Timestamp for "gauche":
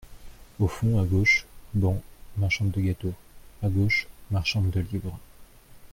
1.05-1.45, 3.69-4.07